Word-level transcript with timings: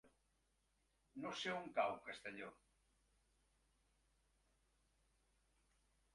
No 1.25 1.33
sé 1.41 1.51
on 1.57 1.67
cau 1.79 1.93
Castelló. 2.07 2.49